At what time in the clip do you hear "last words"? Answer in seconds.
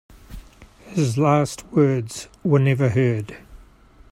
1.15-2.27